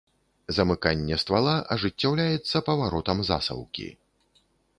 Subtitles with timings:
[0.57, 3.87] Замыканне ствала ажыццяўляецца паваротам засаўкі.